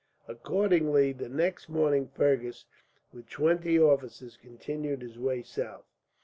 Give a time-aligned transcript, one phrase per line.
[0.27, 2.65] Accordingly, the next morning Fergus,
[3.13, 5.85] with twenty officers, continued his way south.